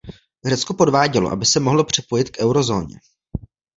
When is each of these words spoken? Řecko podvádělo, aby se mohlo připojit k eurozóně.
Řecko 0.45 0.73
podvádělo, 0.73 1.29
aby 1.31 1.45
se 1.45 1.59
mohlo 1.59 1.83
připojit 1.83 2.29
k 2.29 2.39
eurozóně. 2.39 2.99